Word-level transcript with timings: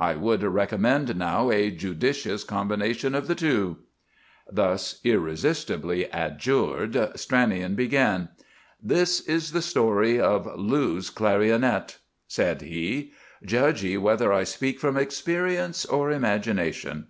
I 0.00 0.16
would 0.16 0.42
recommend, 0.42 1.14
now, 1.16 1.52
a 1.52 1.70
judicious 1.70 2.42
combination 2.42 3.14
of 3.14 3.28
the 3.28 3.36
two." 3.36 3.76
Thus 4.50 4.98
irresistibly 5.04 6.06
adjured, 6.12 6.94
Stranion 7.16 7.76
began:— 7.76 8.28
"This 8.82 9.20
is 9.20 9.52
the 9.52 9.62
story 9.62 10.18
of— 10.20 10.46
'LOU'S 10.46 11.10
CLARIONET,'" 11.10 11.98
said 12.26 12.62
he. 12.62 13.12
"Judge 13.44 13.84
ye 13.84 13.96
whether 13.96 14.32
I 14.32 14.42
speak 14.42 14.80
from 14.80 14.96
experience 14.96 15.84
or 15.84 16.10
imagination. 16.10 17.06